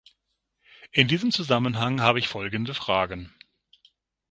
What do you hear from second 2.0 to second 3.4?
habe ich folgende Fragen.